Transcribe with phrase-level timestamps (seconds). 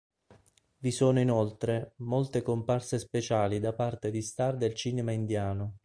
[0.79, 5.75] Vi sono inoltre molte comparse speciali da parte di star del cinema indiano.